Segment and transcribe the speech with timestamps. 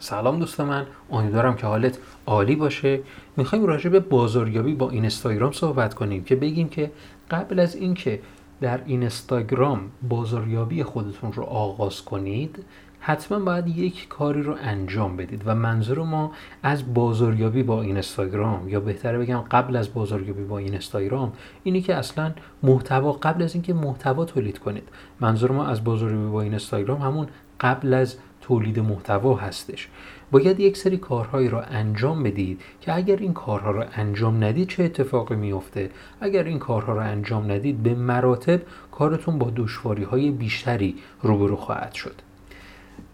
[0.00, 3.00] سلام دوست من امیدوارم که حالت عالی باشه.
[3.36, 6.90] می‌خوایم راجع به بازاریابی با اینستاگرام صحبت کنیم که بگیم که
[7.30, 8.20] قبل از اینکه
[8.60, 12.64] در اینستاگرام بازاریابی خودتون رو آغاز کنید
[13.00, 18.80] حتما باید یک کاری رو انجام بدید و منظور ما از بازاریابی با اینستاگرام یا
[18.80, 21.32] بهتره بگم قبل از بازاریابی با اینستاگرام
[21.64, 24.88] اینی که اصلا محتوا قبل از اینکه محتوا تولید کنید.
[25.20, 27.26] منظور ما از بازاریابی با اینستاگرام همون
[27.60, 28.16] قبل از
[28.48, 29.88] تولید محتوا هستش.
[30.30, 34.84] باید یک سری کارهایی را انجام بدید که اگر این کارها را انجام ندید چه
[34.84, 38.60] اتفاقی میفته اگر این کارها را انجام ندید به مراتب
[38.92, 42.27] کارتون با دشواری های بیشتری روبرو خواهد شد.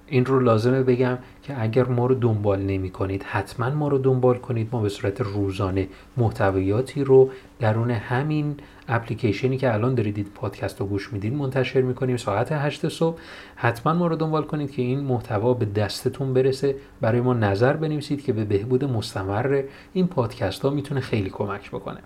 [0.07, 4.39] این رو لازمه بگم که اگر ما رو دنبال نمی کنید حتما ما رو دنبال
[4.39, 4.69] کنید.
[4.73, 8.57] ما به صورت روزانه محتویاتی رو درون همین
[8.89, 12.17] اپلیکیشنی که الان دارید پادکست رو گوش می‌دید منتشر می‌کنیم.
[12.17, 13.19] ساعت 8 صبح.
[13.57, 16.77] حتما ما رو دنبال کنید که این محتوا به دستتون برسه.
[17.01, 22.01] برای ما نظر بنویسید که به بهبود مستمر این پادکست ها می‌تونه خیلی کمک بکنه.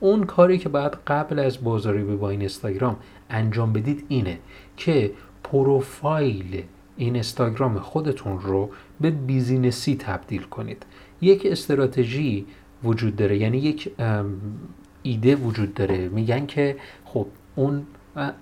[0.00, 2.96] اون کاری که باید قبل از بازاری با این اینستاگرام
[3.30, 4.38] انجام بدید اینه
[4.76, 5.12] که
[5.44, 6.62] پروفایل
[7.00, 8.70] اینستاگرام خودتون رو
[9.00, 10.86] به بیزینسی تبدیل کنید.
[11.20, 12.46] یک استراتژی
[12.84, 13.92] وجود داره یعنی یک
[15.02, 16.08] ایده وجود داره.
[16.08, 17.26] میگن که خب
[17.56, 17.86] اون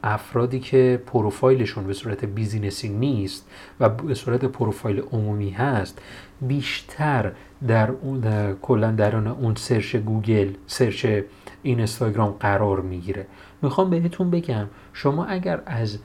[0.03, 3.47] افرادی که پروفایلشون به صورت business ی نیست
[3.81, 6.03] و به صورت پروفایل عمومی هست
[6.41, 7.33] بیشتر
[7.69, 11.07] در اون کلا درون اون search گوگل search
[11.63, 13.27] اینستاگرام قرار می‌گیره.
[13.63, 15.99] می‌خوام بهتون بگم شما اگر از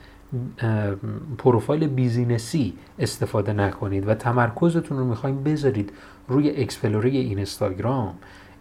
[1.38, 5.92] پروفایل business ی استفاده نکنید و تمرکزتون رو می‌خوایم بذارید
[6.28, 8.14] روی explore ی اینستاگرام.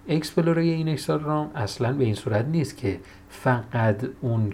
[0.07, 4.53] explore ی این اینستاگرام اصلا به این صورت نیست که فقط اون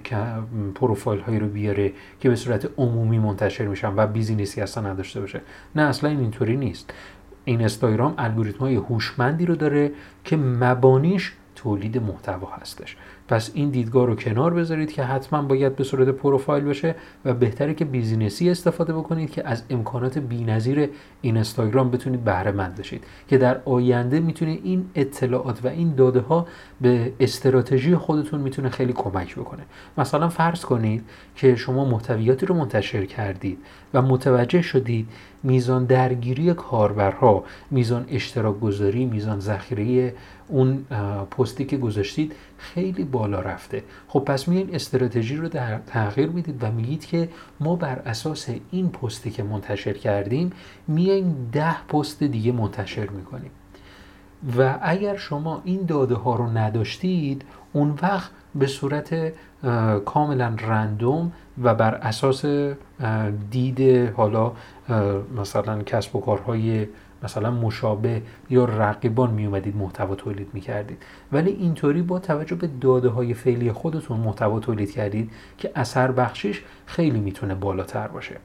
[0.75, 5.19] پروفایل هایی رو بیاره که به صورت عمومی منتشر میشن و business ی اصلا نداشته
[5.19, 5.41] باشه.
[5.75, 6.93] نه اصلا این اینطوری نیست.
[7.45, 9.91] این اینستاگرام الگوریتم های هوشمندی رو داره
[10.23, 12.97] که مبانیش تولید محتوا هستش.
[13.29, 16.95] پس این دیدگاه رو کنار بذارید که حتما باید به صورت پروفایل بشه
[17.25, 20.89] و بهتره که business ی استفاده بکنید که از امکانات بی‌نظیر این
[21.39, 23.03] اینستاگرام بتونید بهره مند بشید.
[23.27, 26.47] که در آینده می‌تونه این اطلاعات و این داده ها
[26.81, 29.63] به استراتژی خودتون می‌تونه خیلی کمک بکنه.
[29.97, 31.03] مثلا فرض کنید
[31.35, 33.57] که شما محتویاتی رو منتشر کردید
[33.93, 35.07] و متوجه شدید
[35.43, 40.13] میزان درگیری کاربرها میزان اشتراک گذاری میزان ذخیره
[40.47, 40.85] اون
[41.37, 43.83] پستی که گذاشتید خیلی بالا رفته.
[44.07, 45.47] خب پس میایین استراتژی رو
[45.87, 50.51] تغییر می‌دید و میگید که ما بر اساس این پستی که منتشر کردیم
[50.87, 53.51] میاییم ده پست دیگه منتشر می‌کنیم.
[54.57, 59.33] و اگر شما این داده ها رو نداشتید اون وقت به صورت
[60.05, 61.31] کاملا رندوم
[61.63, 62.45] و بر اساس
[63.51, 64.51] دید حالا
[65.37, 66.87] مثلا کسب و کارهای
[67.23, 72.69] مثلا مشابه یا رقیبان می اومدید محتوا تولید می کردید ولی اینطوری با توجه به
[72.81, 78.35] داده های فعلی خودتون محتوا تولید کردید که اثر بخشش خیلی می‌تونه بالاتر باشه.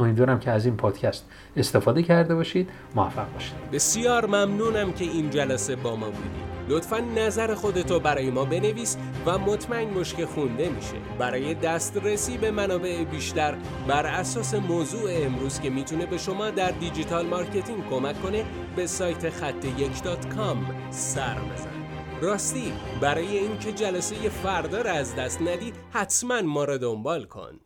[0.00, 2.70] امیدوارم که از این پادکست استفاده کرده باشید.
[2.94, 3.70] موفق باشید.
[3.72, 6.50] بسیار ممنونم که این جلسه با ما بودید.
[6.68, 8.96] لطفا نظر خودتو برای ما بنویس
[9.26, 10.96] و مطمئن که خونده میشه.
[11.18, 13.54] برای دسترسی به منابع بیشتر
[13.88, 18.44] بر اساس موضوع امروز که می‌تونه به شما در digital marketing کمک کنه
[18.76, 19.92] به سایت خط یک
[20.90, 21.70] سر بزن.
[22.22, 27.60] راستی برای اینکه جلسه فردا را از دست ندی حتما ما را دنبال کن.